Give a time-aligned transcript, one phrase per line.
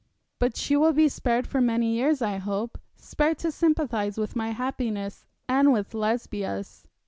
[0.39, 4.49] 'But she will be spared for many years, I hope, spared to sympathise with my
[4.49, 6.87] happiness, and with Lesbia's.'